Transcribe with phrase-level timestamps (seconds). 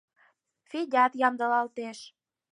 [0.69, 1.99] Федят ямдылалтеш.